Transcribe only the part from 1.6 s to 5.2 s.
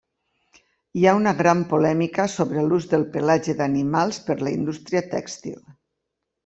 polèmica sobre l'ús del pelatge d'animals per la indústria